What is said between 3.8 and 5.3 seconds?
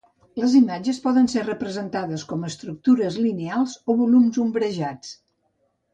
o volums ombrejats.